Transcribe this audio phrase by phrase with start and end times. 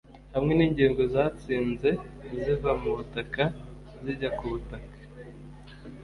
[0.33, 1.89] hamwe n'ingingo zatsinze
[2.41, 3.43] ziva mu butaka
[4.03, 4.97] zijya ku butaka;